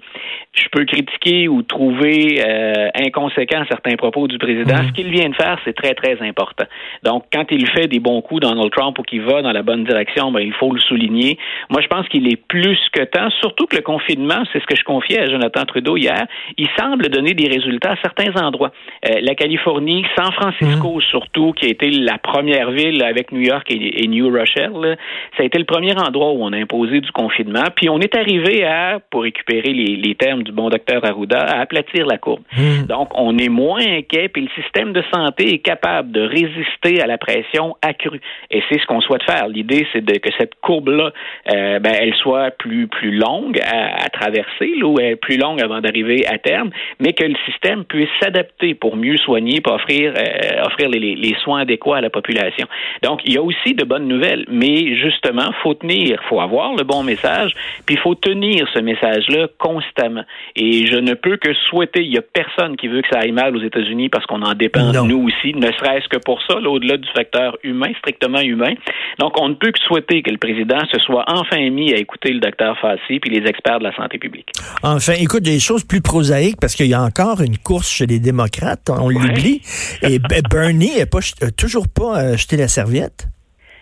Je 0.54 0.68
peux 0.72 0.84
critiquer 0.86 1.48
ou 1.48 1.62
trouver 1.62 2.42
euh, 2.46 2.90
inconséquent 2.96 3.64
certains 3.70 3.96
propos 3.96 4.28
du 4.28 4.38
président. 4.38 4.82
Mm. 4.82 4.88
Ce 4.88 4.92
qu'il 4.94 5.10
vient 5.12 5.30
de 5.30 5.36
faire, 5.36 5.60
c'est 5.64 5.74
très, 5.74 5.94
très 5.94 6.20
important. 6.22 6.66
Donc, 7.04 7.26
quand 7.32 7.46
il 7.52 7.68
fait 7.70 7.88
des 7.88 8.00
bons 8.00 8.22
coups, 8.22 8.42
Donald 8.42 8.72
Trump, 8.72 8.98
ou 8.98 9.04
qu'il 9.04 9.22
va 9.22 9.42
dans 9.42 9.52
la 9.52 9.62
bonne 9.62 9.84
direction, 9.84 10.32
ben, 10.32 10.42
il 10.42 10.54
faut 10.54 10.74
le 10.74 10.80
souligner. 10.80 11.38
Moi, 11.70 11.82
je 11.82 11.88
pense 11.88 12.08
qu'il 12.10 12.28
est 12.28 12.42
plus 12.48 12.80
que 12.92 13.04
temps, 13.04 13.30
surtout 13.40 13.68
que 13.68 13.76
le 13.76 13.84
confinement, 13.84 14.44
c'est 14.52 14.60
ce 14.60 14.66
que 14.66 14.76
je 14.76 14.84
confiais 14.84 15.20
à 15.20 15.28
Jonathan 15.28 15.66
Trudeau 15.66 15.96
hier, 15.96 16.26
il 16.58 16.68
semble 16.78 17.08
donner 17.10 17.34
des 17.34 17.48
résultats 17.48 17.92
à 17.92 17.96
certains 18.02 18.36
endroits. 18.42 18.72
Euh, 19.08 19.20
la 19.22 19.36
Californie, 19.36 20.06
San 20.18 20.32
Francisco 20.32 20.98
mm. 20.98 21.02
surtout, 21.02 21.54
qui 21.54 21.68
a 21.68 21.70
été 21.70 21.92
la 21.92 22.18
première 22.18 22.72
ville 22.72 23.04
avec 23.04 23.32
New 23.32 23.42
York 23.42 23.68
et, 23.70 24.08
New 24.08 24.30
Rochelle, 24.30 24.98
ça 25.38 25.44
a 25.44 25.46
été 25.46 25.60
le 25.60 25.66
premier 25.66 25.96
endroit 25.96 26.32
où 26.32 26.44
on 26.44 26.52
a 26.52 26.58
imposé 26.58 27.02
du 27.02 27.12
confinement. 27.12 27.66
Puis 27.76 27.90
on 27.90 28.00
est 28.00 28.16
arrivé 28.16 28.39
à, 28.64 29.00
pour 29.10 29.24
récupérer 29.24 29.74
les, 29.74 30.16
termes 30.16 30.44
du 30.44 30.52
bon 30.52 30.70
docteur 30.70 31.06
Arruda, 31.06 31.40
à 31.40 31.62
aplatir 31.62 32.06
la 32.06 32.18
courbe. 32.18 32.42
Hmm. 32.56 32.86
Donc, 32.88 33.10
on 33.16 33.38
est 33.38 33.50
moins 33.50 33.80
inquiet, 33.80 34.28
puis 34.28 34.42
le 34.42 34.62
système 34.62 34.92
de 34.92 35.04
santé 35.14 35.54
est 35.54 35.60
capable 35.60 36.12
de 36.12 36.22
résister 36.22 37.02
à 37.02 37.08
la 37.08 37.18
pression 37.18 37.76
accrue. 37.82 38.20
Et 38.52 38.62
c'est 38.70 38.80
ce 38.80 38.86
qu'on 38.86 39.02
souhaite 39.02 39.24
faire. 39.24 39.48
L'idée, 39.48 39.88
c'est 39.94 40.04
de, 40.04 40.18
que 40.18 40.30
cette 40.38 40.56
courbe-là, 40.62 41.12
euh, 41.54 41.80
ben, 41.80 41.94
elle 42.00 42.14
soit 42.16 42.52
plus, 42.52 42.88
plus 42.88 43.12
longue 43.12 43.60
à, 43.62 44.10
traverser, 44.10 44.82
ou 44.84 44.98
plus 45.22 45.38
longue 45.38 45.62
avant 45.62 45.82
d'arriver 45.82 46.26
à 46.28 46.38
terme, 46.38 46.72
mais 47.00 47.14
que 47.14 47.24
le 47.24 47.36
système 47.46 47.86
puisse 47.86 48.10
s'adapter 48.22 48.74
pour 48.74 48.96
mieux 48.96 49.18
soigner, 49.18 49.62
pour 49.62 49.74
offrir, 49.74 50.14
euh, 50.18 50.64
offrir 50.66 50.90
les, 50.90 51.16
les, 51.16 51.36
soins 51.44 51.62
adéquats 51.62 51.98
à 51.98 52.02
la 52.02 52.10
population. 52.10 52.68
Donc, 53.04 53.22
il 53.26 53.34
y 53.34 53.38
a 53.38 53.42
aussi 53.42 53.74
de 53.74 53.86
bonnes 53.86 54.08
nouvelles, 54.08 54.46
mais 54.50 54.96
justement, 54.96 55.52
faut 55.64 55.74
tenir, 55.74 56.22
faut 56.28 56.42
avoir 56.42 56.76
le 56.76 56.84
bon 56.84 57.04
message, 57.04 57.54
puis 57.86 57.96
il 57.96 58.00
faut 58.00 58.16
tenir 58.16 58.29
ce 58.74 58.80
message-là 58.80 59.48
constamment. 59.58 60.24
Et 60.56 60.88
je 60.88 60.96
ne 60.96 61.14
peux 61.14 61.38
que 61.38 61.54
souhaiter, 61.70 62.04
il 62.04 62.10
n'y 62.10 62.18
a 62.18 62.22
personne 62.22 62.78
qui 62.78 62.88
veut 62.88 63.02
que 63.02 63.08
ça 63.12 63.20
aille 63.20 63.32
mal 63.32 63.56
aux 63.56 63.62
États-Unis 63.62 64.10
parce 64.10 64.26
qu'on 64.26 64.42
en 64.42 64.54
dépend 64.54 64.92
nous 65.04 65.28
aussi, 65.28 65.54
ne 65.54 65.72
serait-ce 65.72 66.08
que 66.10 66.18
pour 66.18 66.42
ça, 66.48 66.58
au-delà 66.58 66.98
du 66.98 67.08
facteur 67.10 67.58
humain, 67.64 67.92
strictement 68.00 68.42
humain. 68.42 68.74
Donc, 69.20 69.40
on 69.40 69.50
ne 69.50 69.54
peut 69.54 69.72
que 69.72 69.80
souhaiter 69.80 70.22
que 70.22 70.32
le 70.32 70.38
président 70.38 70.80
se 70.92 71.00
soit 71.00 71.26
enfin 71.28 71.70
mis 71.70 71.94
à 71.94 71.98
écouter 71.98 72.32
le 72.32 72.40
docteur 72.40 72.78
Fassi 72.80 73.20
puis 73.20 73.30
les 73.30 73.48
experts 73.48 73.80
de 73.80 73.86
la 73.86 73.96
santé 73.96 74.18
publique. 74.18 74.50
Enfin, 74.84 75.14
écoute, 75.14 75.44
des 75.44 75.60
choses 75.60 75.84
plus 75.84 76.02
prosaïques 76.02 76.58
parce 76.60 76.76
qu'il 76.76 76.88
y 76.88 76.94
a 76.94 77.02
encore 77.02 77.42
une 77.42 77.58
course 77.58 77.90
chez 77.90 78.06
les 78.06 78.20
démocrates, 78.20 78.90
on 78.90 79.10
l'oublie. 79.10 79.62
Et 80.02 80.20
Bernie 80.50 80.92
n'a 80.98 81.52
toujours 81.52 81.88
pas 81.88 82.20
euh, 82.20 82.38
jeté 82.38 82.58
la 82.58 82.68
serviette. 82.68 83.28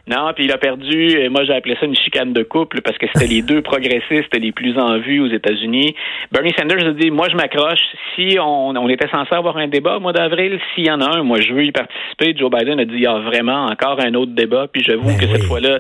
Non, 0.08 0.32
puis 0.34 0.46
il 0.46 0.52
a 0.54 0.58
perdu, 0.58 1.30
moi 1.30 1.44
j'ai 1.44 1.54
appelé 1.54 1.76
ça 1.80 1.86
une 1.86 1.96
chicane 1.96 2.32
de 2.32 2.44
couple 2.44 2.82
parce 2.82 2.98
que 2.98 3.08
c'était 3.14 3.28
les 3.28 3.42
deux 3.42 3.62
progressistes 3.62 4.34
les 4.34 4.54
plus 4.54 4.78
en 4.78 5.00
vue 5.00 5.20
aux 5.20 5.28
États-Unis. 5.28 5.96
Bernie 6.32 6.54
Sanders 6.58 6.88
a 6.88 6.92
dit, 6.92 7.12
moi 7.12 7.28
je 7.30 7.36
m'accroche, 7.36 7.82
si 8.16 8.38
on, 8.40 8.70
on, 8.70 8.90
était 8.90 9.10
censé 9.10 9.36
avoir 9.36 9.58
un 9.58 9.68
débat 9.68 9.98
au 9.98 10.00
mois 10.00 10.14
d'avril, 10.14 10.60
s'il 10.74 10.86
y 10.86 10.92
en 10.92 11.02
a 11.02 11.18
un, 11.18 11.24
moi 11.24 11.42
je 11.42 11.52
veux 11.52 11.66
y 11.66 11.74
participer. 11.74 12.34
Joe 12.38 12.50
Biden 12.50 12.80
a 12.80 12.86
dit, 12.86 12.94
il 12.94 13.02
y 13.02 13.08
a 13.08 13.20
vraiment 13.20 13.66
encore 13.66 14.00
un 14.00 14.14
autre 14.14 14.32
débat, 14.32 14.68
puis 14.72 14.82
j'avoue 14.82 15.08
ben 15.08 15.18
que 15.18 15.28
cette 15.28 15.44
fois-là, 15.44 15.80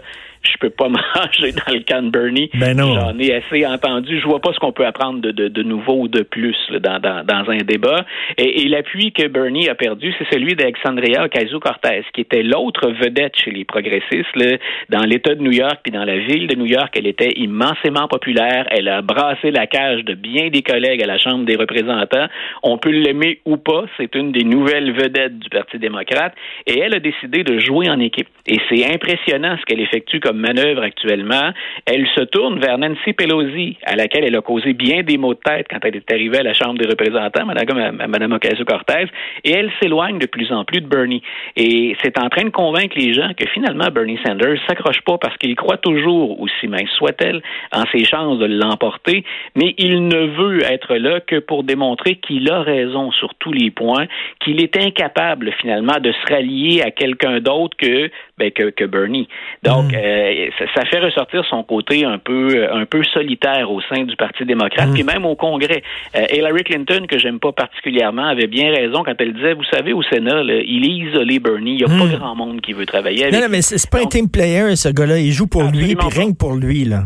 je 0.52 0.58
peux 0.58 0.70
pas 0.70 0.90
manger 0.90 1.52
dans 1.52 1.74
le 1.74 1.84
can 1.88 2.04
Bernie. 2.04 2.50
Ben 2.54 2.78
J'en 2.78 3.18
ai 3.20 3.34
assez 3.34 3.66
entendu. 3.66 4.20
Je 4.20 4.26
vois 4.26 4.40
pas 4.40 4.54
ce 4.54 4.60
qu'on 4.60 4.72
peut 4.72 4.86
apprendre 4.86 5.20
de, 5.22 5.32
de, 5.32 5.48
de, 5.48 5.64
nouveau 5.64 6.02
ou 6.02 6.08
de 6.08 6.22
plus 6.22 6.56
dans, 6.80 7.00
dans, 7.00 7.24
dans, 7.26 7.50
un 7.50 7.58
débat. 7.58 8.06
Et, 8.38 8.62
et 8.62 8.68
l'appui 8.68 9.12
que 9.12 9.28
Bernie 9.28 9.70
a 9.70 9.76
perdu, 9.76 10.14
c'est 10.18 10.28
celui 10.32 10.56
d'Alexandria 10.56 11.26
Ocasio-Cortez, 11.26 12.04
qui 12.14 12.22
était 12.22 12.44
l'autre 12.44 12.90
vedette 12.92 13.36
chez 13.36 13.52
les 13.52 13.66
progressistes. 13.66 14.36
Là, 14.36 14.58
dans 14.90 15.04
l'État 15.04 15.36
de 15.36 15.42
New 15.42 15.52
York 15.52 15.80
puis 15.84 15.92
dans 15.92 16.06
la 16.06 16.18
ville 16.18 16.48
de 16.48 16.56
New 16.56 16.66
York, 16.66 16.94
elle 16.98 17.08
était 17.08 17.32
immensément 17.36 18.08
populaire. 18.08 18.66
Elle 18.72 18.88
a 18.88 19.02
brassé 19.02 19.52
la 19.52 19.68
cage 19.68 20.04
de 20.04 20.14
bien 20.14 20.50
des 20.50 20.62
collègues 20.62 21.04
à 21.04 21.08
la 21.08 21.18
Chambre 21.18 21.46
des 21.46 21.56
représentants. 21.56 22.28
On 22.64 22.78
peut 22.78 22.92
l'aimer 22.92 23.40
ou 23.46 23.58
pas. 23.58 23.86
C'est 23.98 24.16
une 24.16 24.32
des 24.32 24.44
nouvelles 24.44 24.92
vedettes 24.92 25.40
du 25.40 25.50
Parti 25.50 25.78
démocrate. 25.80 26.34
Et 26.66 26.80
elle 26.80 26.96
a 26.96 27.00
décidé 27.00 27.44
de 27.44 27.60
jouer 27.60 27.90
en 27.90 28.00
équipe. 28.00 28.28
Et 28.46 28.60
c'est 28.70 28.86
impressionnant 28.86 29.58
ce 29.60 29.66
qu'elle 29.66 29.82
effectue 29.82 30.20
comme 30.20 30.37
manœuvre 30.38 30.84
actuellement, 30.84 31.52
elle 31.86 32.08
se 32.16 32.22
tourne 32.22 32.60
vers 32.60 32.78
Nancy 32.78 33.14
Pelosi, 33.14 33.78
à 33.84 33.96
laquelle 33.96 34.26
elle 34.26 34.36
a 34.36 34.42
causé 34.42 34.74
bien 34.74 35.04
des 35.04 35.18
maux 35.18 35.34
de 35.34 35.40
tête 35.40 35.68
quand 35.70 35.80
elle 35.84 35.96
est 35.96 36.12
arrivée 36.12 36.40
à 36.40 36.44
la 36.44 36.54
Chambre 36.54 36.80
des 36.80 36.88
représentants, 36.88 37.46
Mme, 37.46 37.98
Mme 38.08 38.32
Ocasio-Cortez, 38.34 39.08
et 39.44 39.52
elle 39.52 39.72
s'éloigne 39.82 40.20
de 40.20 40.28
plus 40.28 40.52
en 40.52 40.64
plus 40.64 40.82
de 40.82 40.88
Bernie. 40.88 41.22
Et 41.56 41.96
c'est 42.04 42.20
en 42.20 42.30
train 42.30 42.44
de 42.44 42.50
convaincre 42.50 42.96
les 42.98 43.14
gens 43.14 43.32
que 43.38 43.48
finalement 43.50 43.88
Bernie 43.92 44.20
Sanders 44.26 44.60
s'accroche 44.68 45.02
pas 45.02 45.18
parce 45.18 45.38
qu'il 45.38 45.56
croit 45.56 45.78
toujours, 45.78 46.40
aussi 46.40 46.68
mince 46.68 46.90
soit-elle, 46.98 47.42
en 47.74 47.84
ses 47.92 48.06
chances 48.06 48.40
de 48.40 48.46
l'emporter, 48.46 49.24
mais 49.56 49.76
il 49.78 50.08
ne 50.08 50.26
veut 50.26 50.64
être 50.64 50.96
là 50.96 51.20
que 51.20 51.40
pour 51.40 51.64
démontrer 51.64 52.16
qu'il 52.16 52.50
a 52.52 52.62
raison 52.62 53.12
sur 53.12 53.34
tous 53.36 53.52
les 53.52 53.72
points, 53.72 54.06
qu'il 54.40 54.62
est 54.62 54.78
incapable 54.78 55.52
finalement 55.60 56.00
de 56.00 56.12
se 56.12 56.34
rallier 56.34 56.82
à 56.82 56.92
quelqu'un 56.92 57.40
d'autre 57.40 57.76
que, 57.78 58.10
ben, 58.38 58.52
que, 58.52 58.70
que 58.70 58.86
Bernie. 58.86 59.28
Donc, 59.64 59.92
mm. 59.92 59.96
euh, 59.96 60.50
ça, 60.76 60.86
fait 60.86 61.00
ressortir 61.00 61.44
son 61.50 61.64
côté 61.64 62.06
un 62.06 62.20
peu 62.20 62.68
un 62.72 62.86
peu 62.86 63.04
solitaire 63.04 63.72
au 63.72 63.82
sein 63.82 64.04
du 64.04 64.16
Parti 64.16 64.46
démocrate, 64.46 64.90
mm. 64.90 64.94
puis 64.94 65.04
même 65.04 65.26
au 65.26 65.36
Congrès. 65.36 65.84
Euh, 66.16 66.26
Hillary 66.32 66.64
Clinton, 66.64 67.06
que 67.08 67.18
j'aime 67.18 67.40
pas 67.40 67.52
particulièrement, 67.52 68.26
avait 68.26 68.48
bien 68.48 68.72
raison 68.72 69.04
quand 69.04 69.16
elle 69.20 69.34
disait, 69.34 69.54
vous 69.54 69.64
savez, 69.72 69.94
au 69.94 70.04
Sénat, 70.04 70.44
il 70.44 70.86
est 70.86 71.10
isolé, 71.10 71.40
Bernie. 71.40 71.74
Il 71.74 71.78
n'y 71.78 71.84
a 71.84 71.88
pas 71.88 72.06
mm. 72.06 72.18
grand 72.18 72.36
monde 72.36 72.62
qui 72.62 72.74
veut 72.74 72.86
travailler 72.86 73.24
avec. 73.24 73.34
Non, 73.34 73.42
non 73.42 73.48
mais 73.50 73.62
c'est 73.62 73.90
pas 73.90 74.02
un 74.02 74.06
team 74.06 74.30
player, 74.30 74.76
ce 74.76 74.90
gars-là. 74.90 75.18
Il 75.20 75.32
joue 75.32 75.48
pour 75.48 75.64
lui, 75.64 75.96
puis 75.96 76.08
rien 76.10 76.32
que 76.32 76.38
pour 76.38 76.54
lui, 76.54 76.86
là. 76.86 77.04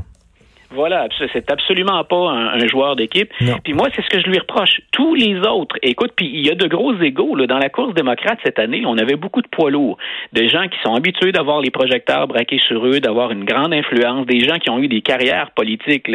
Voilà, 0.73 1.07
c'est 1.33 1.51
absolument 1.51 2.03
pas 2.03 2.29
un, 2.29 2.67
joueur 2.67 2.95
d'équipe. 2.95 3.29
Puis 3.63 3.73
moi, 3.73 3.89
c'est 3.95 4.01
ce 4.03 4.09
que 4.09 4.21
je 4.21 4.27
lui 4.27 4.39
reproche. 4.39 4.81
Tous 4.91 5.15
les 5.15 5.37
autres, 5.39 5.75
écoute, 5.81 6.13
puis 6.15 6.29
il 6.33 6.45
y 6.45 6.49
a 6.49 6.55
de 6.55 6.67
gros 6.67 6.93
égaux 7.01 7.35
là. 7.35 7.45
dans 7.45 7.57
la 7.57 7.69
course 7.69 7.93
démocrate 7.93 8.39
cette 8.43 8.59
année. 8.59 8.83
On 8.85 8.97
avait 8.97 9.15
beaucoup 9.15 9.41
de 9.41 9.47
poids 9.47 9.69
lourds, 9.69 9.97
des 10.31 10.47
gens 10.47 10.67
qui 10.67 10.77
sont 10.83 10.95
habitués 10.95 11.31
d'avoir 11.31 11.59
les 11.59 11.71
projecteurs 11.71 12.27
braqués 12.27 12.59
sur 12.59 12.85
eux, 12.85 12.99
d'avoir 12.99 13.31
une 13.31 13.43
grande 13.43 13.73
influence, 13.73 14.25
des 14.25 14.39
gens 14.41 14.59
qui 14.59 14.69
ont 14.69 14.79
eu 14.79 14.87
des 14.87 15.01
carrières 15.01 15.51
politiques 15.51 16.09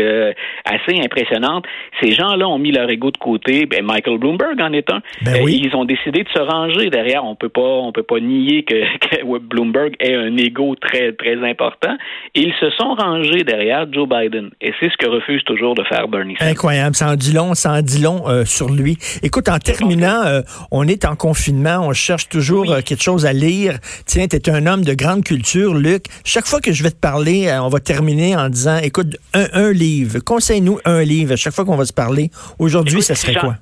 assez 0.65 1.01
impressionnantes. 1.03 1.65
Ces 2.01 2.13
gens-là 2.13 2.49
ont 2.49 2.59
mis 2.59 2.73
leur 2.73 2.89
ego 2.89 3.11
de 3.11 3.19
côté. 3.19 3.67
Ben, 3.67 3.85
Michael 3.85 4.19
Bloomberg 4.19 4.61
en 4.61 4.73
est 4.73 4.91
un. 4.91 5.01
Ben 5.23 5.43
oui. 5.43 5.61
Ils 5.63 5.77
ont 5.77 5.85
décidé 5.85 6.23
de 6.23 6.29
se 6.29 6.39
ranger 6.39 6.89
derrière. 6.91 7.25
On 7.25 7.35
peut 7.35 7.49
pas, 7.49 7.61
on 7.61 7.93
peut 7.93 8.03
pas 8.03 8.21
nier 8.21 8.63
que, 8.63 8.75
que 8.99 9.39
Bloomberg 9.39 9.95
ait 10.01 10.15
un 10.15 10.37
ego 10.37 10.75
très 10.77 11.13
très 11.13 11.37
important. 11.45 11.97
Ils 12.35 12.55
se 12.55 12.71
sont 12.71 12.95
rangés 12.95 13.45
derrière 13.45 13.87
Joe 13.93 14.09
Biden. 14.09 14.46
Et 14.61 14.73
c'est 14.81 14.91
ce 14.91 14.97
que 14.97 15.07
refuse 15.07 15.43
toujours 15.45 15.75
de 15.75 15.85
faire 15.85 16.09
Bernie 16.09 16.37
Sanders. 16.37 16.53
Incroyable. 16.53 16.97
Ça 16.97 17.11
en 17.11 17.15
dit 17.15 17.33
long, 17.33 17.55
ça 17.55 17.73
en 17.73 17.83
dit 17.83 18.00
long 18.00 18.29
euh, 18.29 18.45
sur 18.45 18.69
lui. 18.69 18.99
Écoute, 19.23 19.49
en 19.49 19.59
terminant, 19.59 20.25
euh, 20.26 20.43
on 20.71 20.87
est 20.88 21.05
en 21.05 21.17
confinement, 21.17 21.81
on 21.87 21.93
cherche 21.93 22.29
toujours 22.29 22.73
euh, 22.73 22.81
quelque 22.81 23.03
chose 23.03 23.26
à 23.26 23.33
lire. 23.33 23.79
Tiens, 24.07 24.26
tu 24.29 24.37
es 24.37 24.50
un 24.50 24.67
homme 24.67 24.85
de 24.85 24.95
grande 24.95 25.25
culture, 25.25 25.75
Luc. 25.75 26.05
Chaque 26.25 26.47
fois 26.47 26.61
que 26.61 26.73
je 26.73 26.83
vais 26.83 26.91
te 26.91 27.00
parler, 27.00 27.50
on 27.61 27.69
va 27.69 27.81
terminer 27.81 28.37
en 28.37 28.49
disant, 28.49 28.79
écoute, 28.79 29.17
un, 29.35 29.73
livre. 29.73 30.21
Conseille-nous 30.21 30.79
un 30.85 31.03
livre 31.03 31.33
à 31.33 31.37
chaque 31.37 31.53
fois 31.53 31.65
qu'on 31.65 31.76
va 31.76 31.85
se 31.85 31.93
parler. 31.93 32.31
Aujourd'hui, 32.59 33.03
ça 33.03 33.15
serait 33.15 33.35
quoi? 33.35 33.55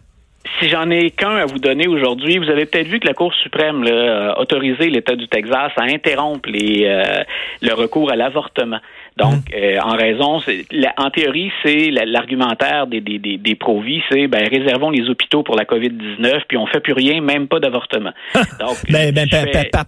Si 0.61 0.69
j'en 0.69 0.89
ai 0.91 1.11
qu'un 1.11 1.37
à 1.37 1.47
vous 1.47 1.59
donner 1.59 1.89
aujourd'hui, 1.89 2.39
vous 2.39 2.51
avez 2.51 2.67
peut-être 2.67 2.87
vu 2.87 3.01
que 3.01 3.07
la 3.07 3.15
Cour 3.15 3.33
suprême 3.35 3.85
a 3.87 4.39
autorisé 4.39 4.91
l'État 4.91 5.17
du 5.17 5.27
Texas 5.27 5.73
à 5.77 5.85
interrompre 5.85 6.49
les, 6.49 6.85
le 7.63 7.73
recours 7.73 8.11
à 8.11 8.17
l'avortement. 8.17 8.79
Donc, 9.17 9.37
mmh. 9.37 9.57
euh, 9.57 9.79
en 9.81 9.97
raison, 9.97 10.41
en 10.97 11.11
théorie, 11.11 11.53
c'est 11.65 11.91
l'argumentaire 11.91 12.89
des, 12.89 13.01
des, 13.01 13.21
des, 13.21 13.37
des 13.37 13.55
pro-vie, 13.55 14.03
c'est 14.11 14.27
ben, 14.27 14.43
réservons 14.49 14.91
les 14.91 15.09
hôpitaux 15.09 15.45
pour 15.45 15.55
la 15.55 15.65
COVID-19, 15.65 16.43
puis 16.49 16.57
on 16.57 16.67
fait 16.67 16.81
plus 16.81 16.95
rien, 16.95 17.21
même 17.21 17.47
pas 17.47 17.61
d'avortement. 17.61 18.11
Donc, 18.35 18.77
ben, 18.91 19.15
ben, 19.15 19.29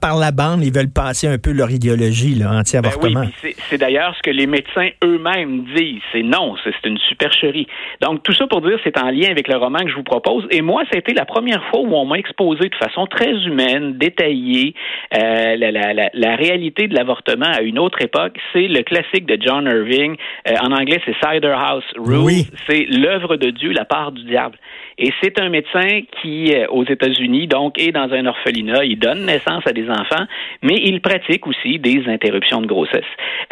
par, 0.00 0.16
la 0.16 0.30
bande, 0.30 0.62
ils 0.62 0.72
veulent 0.72 0.92
passer 0.92 1.26
un 1.26 1.38
peu 1.38 1.50
leur 1.50 1.72
idéologie 1.72 2.36
là, 2.36 2.52
anti-avortement. 2.52 3.22
Ben 3.22 3.30
oui, 3.42 3.54
c'est 3.68 3.78
d'ailleurs 3.78 4.14
ce 4.16 4.22
que 4.22 4.30
les 4.30 4.46
médecins 4.46 4.90
eux-mêmes 5.02 5.64
disent. 5.74 6.02
C'est 6.12 6.22
non, 6.22 6.54
c'est 6.62 6.88
une 6.88 6.98
supercherie. 6.98 7.66
Donc, 8.02 8.22
tout 8.22 8.32
ça 8.32 8.46
pour 8.46 8.60
dire, 8.60 8.78
c'est 8.84 8.96
en 8.96 9.10
lien 9.10 9.28
avec 9.28 9.48
le 9.48 9.56
roman 9.56 9.80
que 9.80 9.90
je 9.90 9.96
vous 9.96 10.04
propose. 10.04 10.46
Et 10.50 10.62
moi, 10.62 10.84
ça 10.84 10.94
a 10.94 10.98
été 10.98 11.14
la 11.14 11.24
première 11.24 11.64
fois 11.70 11.80
où 11.80 11.94
on 11.96 12.06
m'a 12.06 12.16
exposé 12.16 12.68
de 12.68 12.74
façon 12.76 13.06
très 13.06 13.32
humaine, 13.32 13.98
détaillée, 13.98 14.74
euh, 15.14 15.56
la, 15.56 15.72
la, 15.72 15.92
la, 15.92 16.10
la 16.14 16.36
réalité 16.36 16.86
de 16.86 16.94
l'avortement 16.94 17.46
à 17.46 17.62
une 17.62 17.80
autre 17.80 18.00
époque. 18.02 18.38
C'est 18.52 18.68
le 18.68 18.82
classique 18.82 19.15
de 19.24 19.38
John 19.40 19.64
Irving. 19.64 20.16
Euh, 20.48 20.54
en 20.62 20.72
anglais, 20.72 21.00
c'est 21.04 21.14
Cider 21.24 21.54
House 21.56 21.84
Rules. 21.96 22.44
C'est 22.68 22.86
l'œuvre 22.90 23.36
de 23.36 23.50
Dieu, 23.50 23.72
la 23.72 23.84
part 23.84 24.12
du 24.12 24.24
diable. 24.24 24.58
Et 24.98 25.12
c'est 25.22 25.38
un 25.40 25.50
médecin 25.50 26.00
qui, 26.22 26.52
euh, 26.54 26.66
aux 26.68 26.84
États-Unis, 26.84 27.46
donc, 27.46 27.78
est 27.78 27.92
dans 27.92 28.10
un 28.12 28.26
orphelinat. 28.26 28.84
Il 28.84 28.98
donne 28.98 29.26
naissance 29.26 29.62
à 29.66 29.72
des 29.72 29.88
enfants, 29.90 30.24
mais 30.62 30.76
il 30.84 31.00
pratique 31.00 31.46
aussi 31.46 31.78
des 31.78 32.04
interruptions 32.06 32.62
de 32.62 32.66
grossesse. 32.66 33.04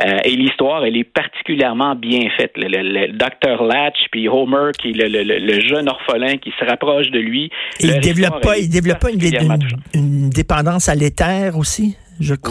Euh, 0.04 0.18
et 0.24 0.30
l'histoire, 0.30 0.84
elle 0.84 0.96
est 0.96 1.04
particulièrement 1.04 1.94
bien 1.94 2.30
faite. 2.36 2.52
Le, 2.56 3.12
docteur 3.12 3.62
Latch, 3.62 3.98
puis 4.10 4.28
Homer, 4.28 4.70
qui 4.78 4.90
est 4.90 5.08
le, 5.08 5.60
jeune 5.60 5.88
orphelin 5.88 6.36
qui 6.38 6.52
se 6.58 6.64
rapproche 6.64 7.10
de 7.10 7.18
lui. 7.18 7.50
il 7.80 8.00
développe 8.00 8.42
pas, 8.42 8.58
il 8.58 8.68
développe 8.68 9.00
pas 9.00 9.10
une, 9.10 9.20
une 9.94 10.30
dépendance 10.30 10.88
à 10.88 10.94
l'éther 10.94 11.56
aussi? 11.56 11.96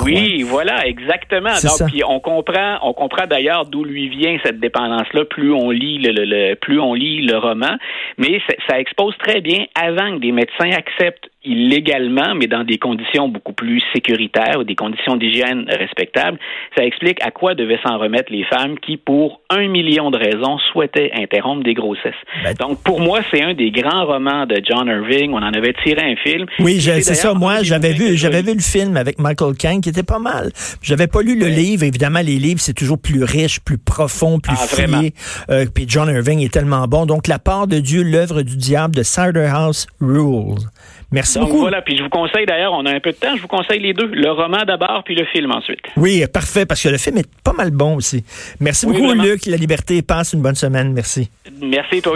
Oui, 0.03 0.43
voilà, 0.43 0.85
exactement. 0.87 1.53
Donc, 1.63 1.89
puis 1.89 2.03
on 2.03 2.19
comprend, 2.19 2.79
on 2.83 2.93
comprend 2.93 3.27
d'ailleurs 3.27 3.65
d'où 3.65 3.83
lui 3.83 4.09
vient 4.09 4.37
cette 4.43 4.59
dépendance-là. 4.59 5.25
Plus 5.25 5.53
on 5.53 5.69
lit 5.69 5.99
le, 5.99 6.55
plus 6.55 6.79
on 6.79 6.93
lit 6.93 7.25
le 7.25 7.37
roman, 7.37 7.77
mais 8.17 8.41
ça 8.67 8.79
expose 8.79 9.17
très 9.17 9.41
bien 9.41 9.65
avant 9.75 10.15
que 10.15 10.19
des 10.19 10.31
médecins 10.31 10.71
acceptent 10.71 11.29
illégalement, 11.45 12.35
mais 12.35 12.47
dans 12.47 12.63
des 12.63 12.77
conditions 12.77 13.27
beaucoup 13.27 13.53
plus 13.53 13.81
sécuritaires 13.93 14.59
ou 14.59 14.63
des 14.63 14.75
conditions 14.75 15.15
d'hygiène 15.15 15.65
respectables. 15.67 16.39
Ça 16.77 16.83
explique 16.83 17.23
à 17.23 17.31
quoi 17.31 17.55
devaient 17.55 17.79
s'en 17.85 17.97
remettre 17.97 18.31
les 18.31 18.43
femmes 18.45 18.79
qui, 18.79 18.97
pour 18.97 19.41
un 19.49 19.67
million 19.67 20.11
de 20.11 20.17
raisons, 20.17 20.57
souhaitaient 20.71 21.11
interrompre 21.13 21.63
des 21.63 21.73
grossesses. 21.73 22.13
Ben, 22.43 22.53
Donc, 22.59 22.81
pour 22.83 22.99
moi, 22.99 23.19
c'est 23.31 23.41
un 23.41 23.53
des 23.53 23.71
grands 23.71 24.05
romans 24.05 24.45
de 24.45 24.61
John 24.63 24.87
Irving. 24.87 25.31
On 25.33 25.37
en 25.37 25.53
avait 25.53 25.73
tiré 25.83 26.01
un 26.01 26.15
film. 26.15 26.47
Oui, 26.59 26.79
c'est 26.79 27.01
ça. 27.01 27.33
Moi, 27.33 27.63
j'avais 27.63 27.93
vu, 27.93 28.15
j'avais 28.15 28.41
vu 28.41 28.53
le 28.53 28.61
film 28.61 28.97
avec 28.97 29.19
Michael 29.19 29.55
Caine 29.55 29.81
qui 29.81 29.89
était 29.89 30.03
pas 30.03 30.19
mal. 30.19 30.51
J'avais 30.81 31.07
pas 31.07 31.21
lu 31.21 31.37
le 31.37 31.47
livre. 31.47 31.83
Évidemment, 31.83 32.21
les 32.21 32.37
livres, 32.37 32.59
c'est 32.59 32.73
toujours 32.73 32.99
plus 32.99 33.23
riche, 33.23 33.59
plus 33.59 33.77
profond, 33.77 34.39
plus 34.39 34.55
ah, 34.57 34.67
fouillé. 34.67 35.13
Euh, 35.49 35.65
puis 35.73 35.85
John 35.87 36.09
Irving 36.09 36.39
est 36.39 36.53
tellement 36.53 36.87
bon. 36.87 37.05
Donc, 37.05 37.27
La 37.27 37.39
part 37.39 37.67
de 37.67 37.79
Dieu, 37.79 38.03
l'œuvre 38.03 38.41
du 38.41 38.55
diable 38.55 38.95
de 38.95 39.03
Cider 39.03 39.49
House 39.51 39.87
Rules. 39.99 40.69
Merci 41.13 41.37
Donc, 41.37 41.47
beaucoup. 41.47 41.61
Voilà, 41.61 41.81
puis 41.81 41.95
je 41.95 42.03
vous 42.03 42.09
conseille 42.09 42.45
d'ailleurs, 42.45 42.73
on 42.73 42.85
a 42.85 42.91
un 42.91 42.99
peu 42.99 43.11
de 43.11 43.17
temps, 43.17 43.35
je 43.37 43.41
vous 43.41 43.47
conseille 43.47 43.79
les 43.79 43.93
deux, 43.93 44.07
le 44.07 44.31
roman 44.31 44.65
d'abord 44.65 45.03
puis 45.05 45.15
le 45.15 45.25
film 45.25 45.51
ensuite. 45.51 45.79
Oui, 45.95 46.23
parfait, 46.33 46.65
parce 46.65 46.83
que 46.83 46.89
le 46.89 46.97
film 46.97 47.17
est 47.19 47.29
pas 47.43 47.53
mal 47.53 47.71
bon 47.71 47.95
aussi. 47.95 48.25
Merci 48.59 48.85
beaucoup, 48.85 49.13
Luc. 49.13 49.45
La 49.45 49.57
liberté 49.57 50.01
passe 50.01 50.33
une 50.33 50.41
bonne 50.41 50.55
semaine. 50.55 50.91
Merci. 50.91 51.29
Merci, 51.61 52.01
toi 52.01 52.11